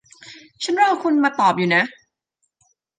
[0.63, 1.83] ฉันรอคุณมาตอบอยู่นะ